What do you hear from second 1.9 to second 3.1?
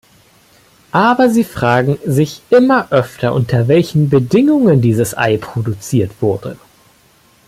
sich immer